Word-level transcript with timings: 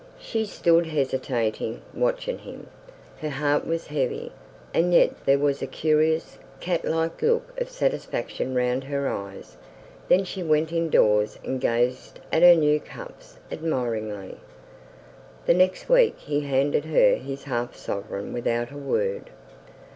She 0.19 0.45
stood 0.47 0.87
hesitating, 0.87 1.79
watching 1.93 2.39
him. 2.39 2.65
Her 3.19 3.29
heart 3.29 3.67
was 3.67 3.85
heavy, 3.85 4.31
and 4.73 4.91
yet 4.91 5.11
there 5.27 5.37
was 5.37 5.61
a 5.61 5.67
curious, 5.67 6.39
cat 6.59 6.83
like 6.85 7.21
look 7.21 7.53
of 7.61 7.69
satisfaction 7.69 8.55
round 8.55 8.85
her 8.85 9.07
eyes. 9.07 9.57
Then 10.09 10.23
she 10.23 10.41
went 10.41 10.73
indoors 10.73 11.37
and 11.43 11.61
gazed 11.61 12.19
at 12.31 12.41
her 12.41 12.55
new 12.55 12.79
cups, 12.79 13.37
admiringly. 13.51 14.37
The 15.45 15.53
next 15.53 15.87
week 15.87 16.17
he 16.17 16.39
handed 16.39 16.85
her 16.85 17.13
his 17.13 17.43
half 17.43 17.75
sovereign 17.75 18.33
without 18.33 18.71
a 18.71 18.77
word. 18.77 19.29